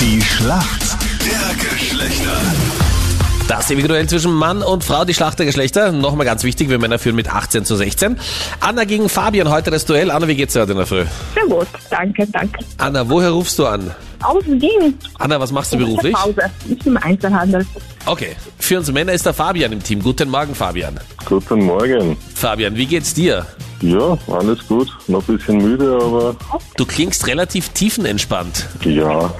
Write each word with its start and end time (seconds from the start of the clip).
Die 0.00 0.22
Schlacht 0.22 0.96
der 1.26 1.70
Geschlechter. 1.70 2.40
Das 3.48 3.68
individuell 3.68 4.08
zwischen 4.08 4.32
Mann 4.32 4.62
und 4.62 4.84
Frau, 4.84 5.04
die 5.04 5.12
Schlacht 5.12 5.40
der 5.40 5.46
Geschlechter. 5.46 5.90
Nochmal 5.90 6.24
ganz 6.24 6.44
wichtig, 6.44 6.68
wir 6.68 6.78
Männer 6.78 7.00
führen 7.00 7.16
mit 7.16 7.28
18 7.28 7.64
zu 7.64 7.74
16. 7.74 8.16
Anna 8.60 8.84
gegen 8.84 9.08
Fabian, 9.08 9.50
heute 9.50 9.72
das 9.72 9.86
Duell. 9.86 10.12
Anna, 10.12 10.28
wie 10.28 10.36
geht's 10.36 10.52
dir 10.52 10.60
heute 10.60 10.72
in 10.72 10.78
der 10.78 10.86
Früh? 10.86 11.04
Sehr 11.34 11.46
gut, 11.46 11.66
danke, 11.90 12.28
danke. 12.28 12.60
Anna, 12.76 13.08
woher 13.08 13.30
rufst 13.30 13.58
du 13.58 13.66
an? 13.66 13.90
Aus 14.22 14.44
Wien. 14.46 14.96
Anna, 15.18 15.40
was 15.40 15.50
machst 15.50 15.72
du 15.72 15.78
beruflich? 15.78 16.12
Pause. 16.12 16.42
Ich 16.68 16.78
bin 16.78 16.94
im 16.94 16.96
Einzelhandel. 16.98 17.66
Okay, 18.06 18.36
für 18.60 18.78
uns 18.78 18.92
Männer 18.92 19.14
ist 19.14 19.26
der 19.26 19.34
Fabian 19.34 19.72
im 19.72 19.82
Team. 19.82 20.00
Guten 20.00 20.30
Morgen, 20.30 20.54
Fabian. 20.54 21.00
Guten 21.24 21.64
Morgen. 21.64 22.16
Fabian, 22.36 22.76
wie 22.76 22.86
geht's 22.86 23.14
dir? 23.14 23.46
Ja, 23.80 24.18
alles 24.32 24.66
gut. 24.66 24.88
Noch 25.06 25.26
ein 25.28 25.36
bisschen 25.36 25.58
müde, 25.58 25.98
aber 26.02 26.34
Du 26.76 26.84
klingst 26.84 27.26
relativ 27.26 27.68
tiefenentspannt. 27.70 28.66
ja, 28.84 29.32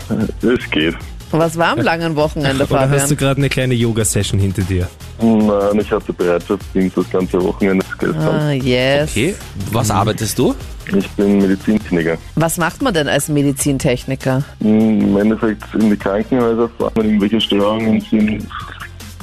es 0.42 0.70
geht. 0.70 0.94
Was 1.30 1.58
war 1.58 1.72
am 1.72 1.80
langen 1.80 2.16
Wochenende, 2.16 2.64
Oder 2.64 2.80
hast 2.88 2.90
du 2.90 2.96
Fabian? 2.98 3.16
gerade 3.18 3.36
eine 3.38 3.48
kleine 3.50 3.74
Yoga-Session 3.74 4.40
hinter 4.40 4.62
dir? 4.62 4.88
Nein, 5.20 5.78
ich 5.80 5.90
hatte 5.90 6.10
Bereitschaftsdienst 6.12 6.96
das 6.96 7.10
ganze 7.10 7.42
Wochenende 7.42 7.84
gestern. 7.98 8.16
Ah, 8.26 8.52
yes. 8.52 9.10
Okay, 9.10 9.34
was 9.72 9.90
arbeitest 9.90 10.38
du? 10.38 10.54
Ich 10.96 11.06
bin 11.10 11.36
Medizintechniker. 11.38 12.16
Was 12.36 12.56
macht 12.56 12.80
man 12.80 12.94
denn 12.94 13.08
als 13.08 13.28
Medizintechniker? 13.28 14.42
Im 14.60 15.18
Endeffekt 15.18 15.64
in 15.74 15.90
die 15.90 15.96
Krankenhäuser 15.98 16.70
fahren, 16.78 16.92
wenn 16.94 17.06
irgendwelche 17.06 17.40
Störungen 17.42 18.00
sind, 18.10 18.46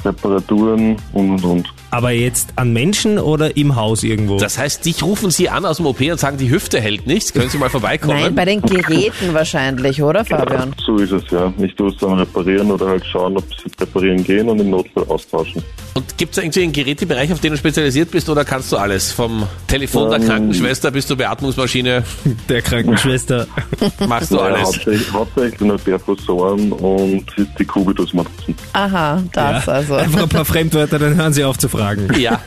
Reparaturen 0.04 0.96
und 1.12 1.30
und 1.30 1.44
und. 1.44 1.68
Aber 1.90 2.10
jetzt 2.10 2.50
an 2.56 2.72
Menschen 2.72 3.18
oder 3.18 3.56
im 3.56 3.76
Haus 3.76 4.02
irgendwo? 4.02 4.38
Das 4.38 4.58
heißt, 4.58 4.84
dich 4.84 5.02
rufen 5.02 5.30
sie 5.30 5.48
an 5.48 5.64
aus 5.64 5.76
dem 5.78 5.86
OP 5.86 6.00
und 6.00 6.18
sagen, 6.18 6.36
die 6.36 6.50
Hüfte 6.50 6.80
hält 6.80 7.06
nicht. 7.06 7.32
Können 7.32 7.48
Sie 7.48 7.58
mal 7.58 7.70
vorbeikommen? 7.70 8.20
Nein, 8.20 8.34
bei 8.34 8.44
den 8.44 8.60
Geräten 8.60 9.32
wahrscheinlich, 9.32 10.02
oder, 10.02 10.24
Fabian? 10.24 10.74
So 10.84 10.96
ist 10.96 11.12
es 11.12 11.22
ja. 11.30 11.52
Ich 11.58 11.74
tue 11.74 11.90
es 11.90 11.96
dann 11.98 12.14
reparieren 12.14 12.70
oder 12.70 12.86
halt 12.88 13.04
schauen, 13.06 13.36
ob 13.36 13.44
sie 13.54 13.70
reparieren 13.80 14.22
gehen 14.24 14.48
und 14.48 14.60
im 14.60 14.70
Notfall 14.70 15.04
austauschen. 15.08 15.62
Und 15.94 16.18
gibt 16.18 16.36
es 16.36 16.42
irgendwie 16.42 16.62
einen 16.64 16.72
Gerätebereich, 16.72 17.32
auf 17.32 17.40
den 17.40 17.52
du 17.52 17.56
spezialisiert 17.58 18.10
bist 18.10 18.28
oder 18.28 18.44
kannst 18.44 18.70
du 18.72 18.76
alles? 18.76 19.12
Vom 19.12 19.46
Telefon 19.66 20.10
der 20.10 20.20
Ähm. 20.20 20.26
Krankenschwester 20.26 20.90
bis 20.90 21.06
zur 21.06 21.16
Beatmungsmaschine 21.16 22.02
der 22.48 22.62
Krankenschwester. 22.62 23.46
machst 24.06 24.30
du 24.32 24.36
Ja, 24.36 24.42
alles. 24.42 24.64
hauptsächlich, 24.66 25.12
hauptsächlich 25.12 25.60
nur 25.60 25.78
Perkussoren 25.78 26.72
und 26.72 27.24
die 27.58 27.64
Kubitusmatrizen. 27.64 28.54
Aha, 28.72 29.22
das 29.32 29.68
also. 29.68 29.94
Einfach 29.94 30.22
ein 30.24 30.28
paar 30.28 30.44
Fremdwörter, 30.44 30.98
dann 30.98 31.14
hören 31.16 31.32
sie 31.32 31.44
auf 31.44 31.56
zu 31.58 31.68
fragen. 31.76 32.08
Ja. 32.18 32.40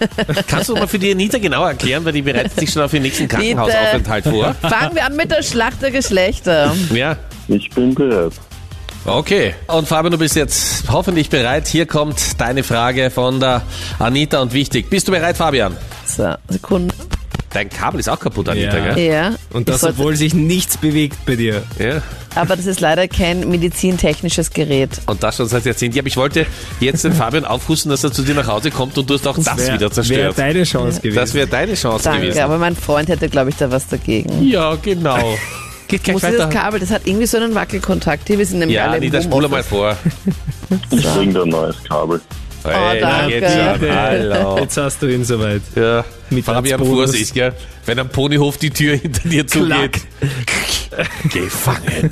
Kannst 0.48 0.70
du 0.70 0.74
mal 0.76 0.88
für 0.88 1.00
die 1.00 1.12
Anita 1.12 1.38
genau 1.38 1.66
erklären, 1.66 2.04
weil 2.04 2.14
die 2.14 2.22
bereitet 2.22 2.60
sich 2.60 2.72
schon 2.72 2.82
auf 2.82 2.92
den 2.92 3.04
nächsten. 3.04 3.28
Krankenhausaufenthalt 3.28 4.24
vor? 4.26 4.56
Fangen 4.62 4.96
wir 4.96 5.06
an 5.06 5.16
mit 5.16 5.30
der 5.32 5.44
Schlacht 5.44 5.82
der 5.82 5.92
Geschlechter. 5.92 6.76
Ja. 6.94 7.16
Ich 7.48 7.70
bin 7.70 7.94
bereit. 7.94 8.34
Okay. 9.06 9.54
Und 9.68 9.88
Fabian, 9.88 10.12
du 10.12 10.18
bist 10.18 10.36
jetzt 10.36 10.84
hoffentlich 10.90 11.30
bereit. 11.30 11.68
Hier 11.68 11.86
kommt 11.86 12.40
deine 12.40 12.64
Frage 12.64 13.10
von 13.10 13.40
der 13.40 13.62
Anita 13.98 14.42
und 14.42 14.54
wichtig. 14.54 14.90
Bist 14.90 15.08
du 15.08 15.12
bereit, 15.12 15.38
Fabian? 15.38 15.76
So, 16.06 16.34
Sekunde. 16.50 16.94
Dein 17.52 17.70
Kabel 17.70 18.00
ist 18.00 18.08
auch 18.10 18.20
kaputt, 18.20 18.48
Anita, 18.50 18.78
Ja. 18.78 18.94
gell? 18.94 19.06
Ja. 19.12 19.36
Und 19.52 19.70
das, 19.70 19.84
obwohl 19.84 20.16
sich 20.16 20.34
nichts 20.36 20.78
bewegt 20.78 21.26
bei 21.26 21.36
dir. 21.36 21.64
Ja. 21.80 22.02
Aber 22.36 22.56
das 22.56 22.68
ist 22.68 22.80
leider 22.80 23.08
kein 23.08 23.50
medizintechnisches 23.50 24.52
Gerät. 24.52 24.92
Und 25.08 25.24
das 25.24 25.38
schon 25.38 25.48
seit 25.48 25.66
Jahrzehnten. 25.66 25.98
Ja, 25.98 26.02
aber 26.04 26.08
ich 26.10 26.18
wollte 26.18 26.46
jetzt 26.80 27.04
den 27.04 27.14
Fabian 27.14 27.46
aufhusten, 27.46 27.90
dass 27.90 28.04
er 28.04 28.12
zu 28.12 28.22
dir 28.22 28.36
nach 28.36 28.46
Hause 28.48 28.70
kommt 28.70 28.98
und 29.00 29.10
du 29.10 29.16
hast 29.16 29.28
auch 29.28 29.36
das, 29.36 29.46
wär- 29.58 29.68
wieder 29.74 29.80
Wäre 29.80 29.92
zerstört. 29.92 30.38
deine 30.38 30.64
Chance 30.64 31.02
gewesen. 31.02 31.16
Das 31.16 31.34
wäre 31.34 31.48
deine 31.48 31.74
Chance 31.74 32.04
Danke, 32.04 32.22
gewesen. 32.28 32.40
aber 32.42 32.60
mein 32.60 32.76
Freund 32.76 33.10
hätte, 33.10 33.30
glaube 33.30 33.50
ich, 33.50 33.56
da 33.56 33.72
was 33.72 33.88
dagegen. 33.88 34.44
Ja, 34.48 34.76
genau. 34.76 35.18
Geht 35.88 36.04
gleich 36.04 36.14
Muss 36.14 36.22
dieses 36.22 36.38
weiter. 36.40 36.50
Kabel, 36.52 36.80
das 36.80 36.92
hat 36.92 37.02
irgendwie 37.06 37.26
so 37.26 37.38
einen 37.38 37.56
Wackelkontakt. 37.56 38.28
Hier, 38.28 38.38
wir 38.38 38.46
sind 38.46 38.60
nämlich 38.60 38.76
Ja, 38.76 38.84
alle 38.86 38.98
im 38.98 39.02
Anita, 39.04 39.22
spule 39.24 39.50
mal 39.50 39.64
vor. 39.64 39.98
Ich 40.92 41.04
bringe 41.04 41.34
da 41.34 41.42
ein 41.42 41.50
neues 41.50 41.84
Kabel. 41.84 42.22
Hey, 42.64 43.02
na, 43.02 43.20
danke. 43.20 43.40
jetzt. 43.40 43.58
Hallo. 43.90 44.58
Jetzt 44.60 44.78
hast 44.78 45.02
du 45.02 45.08
ihn 45.08 45.24
soweit. 45.24 45.62
Ja, 45.76 46.04
Mit 46.30 46.46
Fabian. 46.46 46.80
Vorsicht, 46.84 47.34
gell? 47.34 47.54
Wenn 47.86 48.00
am 48.00 48.10
Ponyhof 48.10 48.58
die 48.58 48.70
Tür 48.70 48.98
hinter 48.98 49.28
dir 49.28 49.48
zugeht. 49.48 50.02
Gefangen. 51.32 52.12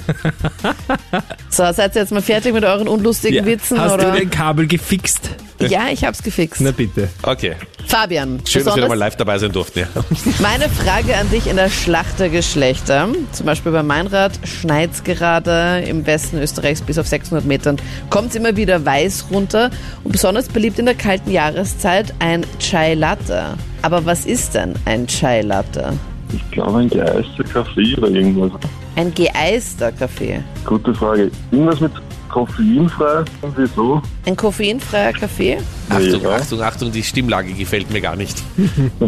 So, 1.50 1.72
seid 1.72 1.96
ihr 1.96 2.02
jetzt 2.02 2.12
mal 2.12 2.22
fertig 2.22 2.54
mit 2.54 2.64
euren 2.64 2.88
unlustigen 2.88 3.46
Witzen? 3.46 3.80
Hast 3.80 3.94
oder? 3.94 4.12
du 4.12 4.18
dein 4.18 4.30
Kabel 4.30 4.68
gefixt? 4.68 5.32
Ja, 5.70 5.88
ich 5.92 6.04
hab's 6.04 6.22
gefixt. 6.24 6.62
Na 6.62 6.72
bitte. 6.72 7.10
Okay. 7.24 7.56
Fabian, 7.88 8.42
Schön, 8.46 8.66
dass 8.66 8.76
wir 8.76 8.82
nochmal 8.82 8.98
live 8.98 9.16
dabei 9.16 9.38
sein 9.38 9.52
durften. 9.52 9.80
Ja. 9.80 9.88
meine 10.40 10.70
Frage 10.70 11.16
an 11.16 11.30
dich 11.30 11.48
in 11.48 11.56
der 11.56 11.70
Schlacht 11.70 12.20
der 12.20 12.30
Geschlechter. 12.30 13.08
Zum 13.32 13.46
Beispiel 13.46 13.72
bei 13.72 13.82
Meinrad 13.82 14.34
schneit's 14.44 15.04
gerade 15.04 15.84
im 15.88 16.06
Westen 16.06 16.38
Österreichs 16.40 16.82
bis 16.82 16.98
auf 16.98 17.08
600 17.08 17.46
Metern. 17.46 17.78
Kommt's 18.10 18.36
immer 18.36 18.56
wieder 18.56 18.86
weiß 18.86 19.28
runter 19.32 19.72
und 20.04 20.12
besonders 20.12 20.48
beliebt 20.48 20.80
in 20.80 20.86
der 20.86 20.96
kalten 20.96 21.32
Jahreszeit 21.32 22.14
ein 22.20 22.46
Chai 22.60 22.94
Latte. 22.94 23.56
Aber 23.82 24.06
was 24.06 24.26
ist 24.26 24.54
denn 24.54 24.74
ein 24.86 25.08
Chai 25.08 25.42
Latte? 25.42 25.94
Ich 26.34 26.52
glaube 26.52 26.80
ein 26.80 26.90
geeister 26.90 27.44
Kaffee 27.44 27.96
oder 27.98 28.10
irgendwas. 28.10 28.52
Ein 28.96 29.14
geeister 29.14 29.92
Kaffee. 29.92 30.44
Gute 30.66 30.94
Frage. 30.94 31.32
Irgendwas 31.52 31.80
mit 31.80 31.92
koffeinfrei? 32.30 33.24
Irgendwie 33.42 33.66
so? 33.76 34.02
Ein 34.26 34.36
koffeinfreier 34.36 35.14
Kaffee? 35.14 35.58
Achtung, 35.90 36.22
Ja. 36.22 36.30
Achtung, 36.36 36.62
Achtung, 36.62 36.92
die 36.92 37.04
Stimmlage 37.04 37.54
gefällt 37.54 37.90
mir 37.92 38.02
gar 38.02 38.16
nicht. 38.16 38.38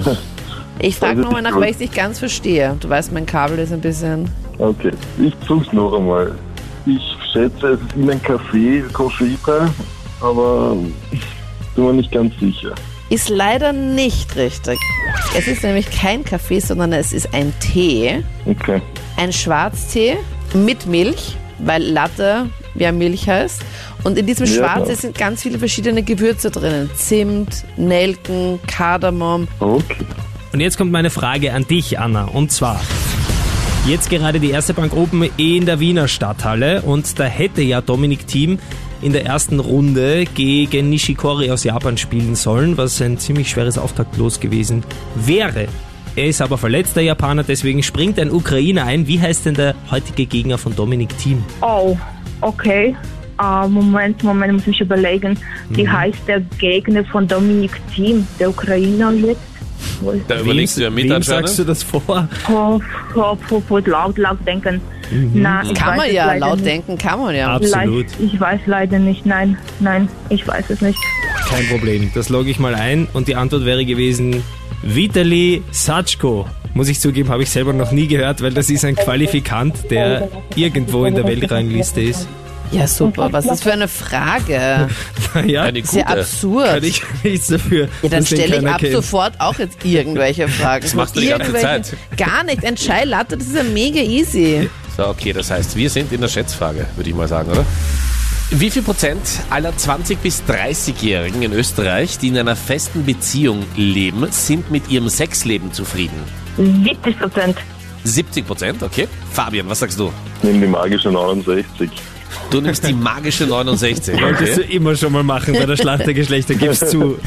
Ich 0.82 0.96
frage 0.96 1.18
Also 1.18 1.24
nochmal 1.24 1.42
nach, 1.42 1.56
weil 1.58 1.72
ich 1.72 1.78
dich 1.78 1.92
ganz 1.92 2.20
verstehe. 2.20 2.74
Du 2.80 2.88
weißt, 2.88 3.12
mein 3.12 3.26
Kabel 3.26 3.60
ist 3.60 3.74
ein 3.74 3.82
bisschen... 3.82 4.30
Okay, 4.60 4.92
ich 5.22 5.36
versuch's 5.46 5.74
noch 5.74 5.94
einmal. 5.94 6.34
Ich 6.86 7.02
schätze, 7.34 7.72
es 7.72 7.82
ist 7.82 7.96
in 7.98 8.10
ein 8.10 8.22
Kaffee 8.24 8.82
koffeinfrei, 8.94 9.68
aber 10.22 10.78
ich 11.12 11.20
bin 11.76 11.84
mir 11.86 11.94
nicht 11.96 12.12
ganz 12.14 12.34
sicher. 12.40 12.74
Ist 13.10 13.28
leider 13.28 13.74
nicht 13.74 14.34
richtig. 14.38 14.80
Es 15.38 15.48
ist 15.50 15.64
nämlich 15.64 15.92
kein 15.92 16.24
Kaffee, 16.24 16.60
sondern 16.62 16.94
es 16.94 17.12
ist 17.12 17.34
ein 17.34 17.52
Tee. 17.60 18.24
Okay. 18.46 18.82
Ein 19.18 19.34
Schwarztee 19.34 20.16
mit 20.54 20.86
Milch, 20.86 21.36
weil 21.64 21.84
Latte 21.84 22.48
ja 22.76 22.92
Milch 22.92 23.28
heißt. 23.28 23.62
Und 24.04 24.18
in 24.18 24.26
diesem 24.26 24.46
Ja, 24.46 24.76
klar. 24.76 24.96
sind 24.96 25.18
ganz 25.18 25.44
viele 25.44 25.60
verschiedene 25.60 26.04
Gewürze 26.04 26.50
drinnen. 26.52 26.90
Zimt, 26.96 27.66
Nelken, 27.78 28.60
Kardamom. 28.68 29.48
Okay. 29.60 30.06
Und 30.54 30.62
jetzt 30.62 30.78
kommt 30.78 30.92
meine 30.92 31.10
Frage 31.10 31.54
an 31.54 31.68
dich, 31.68 32.00
Anna. 32.00 32.26
Und 32.26 32.52
zwar, 32.52 32.82
jetzt 33.86 34.10
gerade 34.10 34.40
die 34.40 34.52
erste 34.52 34.74
Bank 34.74 34.96
Open 34.96 35.30
in 35.38 35.66
der 35.66 35.80
Wiener 35.80 36.08
Stadthalle 36.08 36.82
und 36.82 37.20
da 37.20 37.26
hätte 37.26 37.62
ja 37.62 37.82
Dominik 37.82 38.26
Thiem 38.28 38.58
in 39.02 39.14
der 39.14 39.26
ersten 39.26 39.60
Runde 39.60 40.26
gegen 40.26 40.90
Nishikori 40.90 41.52
aus 41.52 41.64
Japan 41.64 41.98
spielen 41.98 42.36
sollen, 42.36 42.78
was 42.78 43.02
ein 43.02 43.18
ziemlich 43.18 43.50
schweres 43.50 43.78
Auftaktlos 43.78 44.40
gewesen 44.40 44.84
wäre. 45.16 45.68
Er 46.16 46.26
ist 46.28 46.42
aber 46.42 46.58
verletzt, 46.58 46.96
der 46.96 47.04
Japaner, 47.04 47.44
deswegen 47.44 47.82
springt 47.84 48.20
ein 48.20 48.32
Ukrainer 48.32 48.86
ein. 48.86 49.08
Wie 49.08 49.20
heißt 49.22 49.46
denn 49.46 49.54
der 49.56 49.76
heutige 49.90 50.26
Gegner 50.26 50.58
von 50.58 50.76
Dominik 50.76 51.18
Thiem? 51.18 51.44
Oh, 51.62 51.98
okay. 52.42 52.96
Ah, 53.38 53.68
Moment, 53.68 54.22
Moment, 54.24 54.54
muss 54.54 54.68
ich 54.68 54.82
überlegen. 54.82 55.38
Wie 55.70 55.84
Mhm. 55.84 55.92
heißt 55.94 56.28
der 56.28 56.42
Gegner 56.58 57.06
von 57.06 57.26
Dominik 57.28 57.72
Thiem, 57.96 58.28
der 58.40 58.50
Ukrainer 58.50 59.12
jetzt? 59.14 59.40
Wo 60.02 60.12
ist- 60.12 60.26
Da 60.28 60.42
überlegst 60.42 60.78
du 60.78 60.82
ja 60.84 60.90
mit 60.90 61.10
wem 61.10 61.22
sagst 61.24 61.58
du 61.60 61.64
das 61.64 61.84
vor? 61.84 62.28
Oh, 62.52 62.82
oh, 63.16 63.38
oh, 63.70 63.78
laut, 63.86 64.18
laut 64.18 64.38
denken. 64.46 64.82
Na, 65.34 65.64
ich 65.64 65.74
Kann 65.74 65.92
weiß 65.92 65.98
man 65.98 66.14
ja, 66.14 66.34
laut 66.36 66.56
nicht. 66.58 66.66
denken 66.68 66.98
kann 66.98 67.20
man 67.20 67.34
ja. 67.36 67.56
Absolut. 67.56 68.06
Ich 68.20 68.40
weiß 68.40 68.60
leider 68.66 69.00
nicht. 69.00 69.26
Nein, 69.26 69.58
nein, 69.80 70.08
ich 70.30 70.46
weiß 70.48 70.70
es 70.70 70.82
nicht. 70.82 71.00
Kein 71.50 71.66
Problem. 71.68 72.12
Das 72.14 72.30
logge 72.30 72.50
ich 72.52 72.60
mal 72.60 72.76
ein 72.76 73.08
und 73.14 73.28
die 73.28 73.36
Antwort 73.36 73.66
wäre 73.66 73.86
gewesen 73.86 74.44
Vitali 74.82 75.64
Satschko. 75.72 76.48
Muss 76.74 76.88
ich 76.88 77.00
zugeben, 77.00 77.30
habe 77.30 77.44
ich 77.44 77.50
selber 77.50 77.74
noch 77.74 77.92
nie 77.92 78.08
gehört, 78.08 78.42
weil 78.42 78.54
das 78.54 78.70
ist 78.70 78.86
ein 78.86 78.96
Qualifikant, 78.96 79.90
der 79.90 80.30
irgendwo 80.56 81.06
in 81.06 81.16
der 81.16 81.26
Weltrangliste 81.26 82.02
ist. 82.02 82.28
Ja, 82.72 82.86
super. 82.86 83.30
Was 83.32 83.46
ist 83.46 83.52
das 83.52 83.64
für 83.64 83.74
eine 83.74 83.88
Frage? 83.88 84.88
Naja, 85.36 85.64
Eine 85.64 85.86
Sehr 85.86 86.04
gute. 86.06 86.20
absurd. 86.22 86.66
kann 86.68 86.84
ich 86.84 87.02
nichts 87.24 87.48
dafür. 87.48 87.88
Ja, 88.02 88.10
dann 88.10 88.26
stelle 88.26 88.58
ich 88.58 88.68
ab 88.68 88.80
kennt. 88.80 88.94
sofort 88.94 89.34
auch 89.40 89.58
jetzt 89.60 89.86
irgendwelche 89.86 90.48
Fragen. 90.48 90.82
Das 90.84 90.96
machst 90.96 91.16
du 91.16 91.20
die 91.20 91.28
ganze 91.28 91.54
Zeit. 91.54 91.96
Gar 92.18 92.44
nicht. 92.46 92.66
Ein 92.66 92.76
Chai 92.76 93.04
Latte, 93.06 93.38
das 93.38 93.48
ist 93.48 93.56
ja 93.56 93.64
mega 93.64 94.00
easy. 94.02 94.68
So, 94.98 95.08
okay, 95.08 95.32
das 95.34 95.52
heißt, 95.52 95.76
wir 95.76 95.88
sind 95.90 96.12
in 96.12 96.22
der 96.22 96.28
Schätzfrage, 96.30 96.88
würde 96.96 97.10
ich 97.10 97.16
mal 97.16 97.28
sagen, 97.28 97.52
oder? 97.52 97.64
Wie 98.52 98.72
viel 98.72 98.82
Prozent 98.82 99.22
aller 99.52 99.72
20- 99.72 100.18
bis 100.18 100.42
30-Jährigen 100.48 101.44
in 101.44 101.54
Österreich, 101.54 102.18
die 102.18 102.30
in 102.30 102.38
einer 102.38 102.56
festen 102.56 103.06
Beziehung 103.06 103.64
leben, 103.76 104.26
sind 104.32 104.72
mit 104.72 104.90
ihrem 104.90 105.08
Sexleben 105.10 105.72
zufrieden? 105.72 106.18
70 106.58 107.20
Prozent. 107.20 107.58
70 108.04 108.48
Prozent, 108.48 108.82
okay. 108.84 109.08
Fabian, 109.32 109.70
was 109.70 109.80
sagst 109.80 110.00
du? 110.00 110.12
Nimm 110.42 110.62
die 110.62 110.68
magische 110.68 111.12
69. 111.12 111.92
Du 112.50 112.62
nimmst 112.62 112.88
die 112.88 112.94
magische 112.94 113.46
69. 113.46 114.20
Wolltest 114.20 114.58
du 114.58 114.62
Okay. 114.64 114.76
immer 114.76 114.96
schon 114.96 115.12
mal 115.14 115.24
machen 115.24 115.54
bei 115.54 115.66
der 115.66 115.78
Schlacht 115.78 116.06
der 116.08 116.14
Geschlechter, 116.14 116.56
gibst 116.56 116.90
zu. 116.90 117.20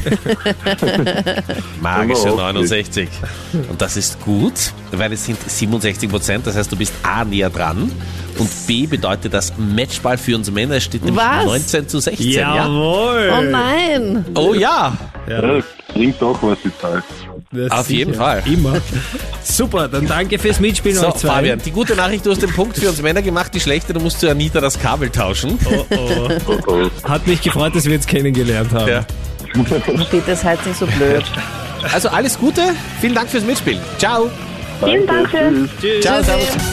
Magische 1.81 2.27
Aber 2.29 2.33
auch 2.33 2.53
69. 2.53 3.09
Und 3.69 3.81
das 3.81 3.95
ist 3.97 4.19
gut, 4.21 4.53
weil 4.91 5.13
es 5.13 5.25
sind 5.25 5.37
67 5.49 6.09
Prozent. 6.09 6.47
Das 6.47 6.55
heißt, 6.55 6.71
du 6.71 6.75
bist 6.75 6.93
A 7.03 7.23
näher 7.25 7.49
dran. 7.49 7.91
Und 8.39 8.49
B 8.67 8.85
bedeutet 8.87 9.33
das 9.33 9.53
Matchball 9.57 10.17
für 10.17 10.35
uns 10.35 10.49
Männer. 10.51 10.75
Es 10.75 10.83
steht 10.83 11.03
nämlich 11.05 11.23
Was? 11.23 11.45
19 11.45 11.87
zu 11.87 11.99
16. 11.99 12.29
Ja? 12.31 12.55
Jawohl! 12.55 13.31
Oh 13.37 13.41
nein! 13.41 14.25
Oh 14.35 14.53
ja. 14.53 14.97
Ja, 15.27 15.61
bringt 15.93 16.21
doch 16.21 16.37
was 16.41 16.57
die 16.63 16.71
Zeit. 16.79 17.03
Das 17.51 17.71
Auf 17.71 17.89
jeden 17.89 18.13
sicher. 18.13 18.23
Fall. 18.23 18.43
Immer. 18.45 18.73
Super, 19.43 19.87
dann 19.87 20.07
danke 20.07 20.39
fürs 20.39 20.59
Mitspielen 20.59 20.97
So, 20.97 21.07
euch 21.07 21.15
zwei. 21.15 21.27
Fabian, 21.29 21.59
die 21.63 21.71
gute 21.71 21.95
Nachricht, 21.95 22.25
du 22.25 22.31
hast 22.31 22.41
den 22.41 22.51
Punkt 22.51 22.77
für 22.77 22.89
uns 22.89 23.01
Männer 23.01 23.21
gemacht. 23.21 23.53
Die 23.53 23.59
schlechte, 23.59 23.93
du 23.93 23.99
musst 23.99 24.19
zu 24.19 24.29
Anita 24.29 24.59
das 24.59 24.79
Kabel 24.79 25.09
tauschen. 25.09 25.57
Oh, 25.65 25.85
oh. 25.95 26.29
Oh, 26.47 26.57
oh. 26.67 27.07
Hat 27.07 27.27
mich 27.27 27.41
gefreut, 27.41 27.75
dass 27.75 27.85
wir 27.85 27.95
uns 27.95 28.07
kennengelernt 28.07 28.71
haben. 28.73 28.87
Ja. 28.87 29.05
Steht 30.07 30.27
das 30.27 30.43
halt 30.43 30.65
nicht 30.65 30.79
so 30.79 30.87
blöd. 30.87 31.23
Also 31.93 32.09
alles 32.09 32.39
Gute. 32.39 32.61
Vielen 33.01 33.13
Dank 33.13 33.29
fürs 33.29 33.43
Mitspielen. 33.43 33.79
Ciao. 33.99 34.29
Vielen 34.83 35.05
Dank. 35.05 35.29
Tschüss. 35.29 35.69
Tschüss. 35.79 36.01
Ciao, 36.01 36.23
servus. 36.23 36.72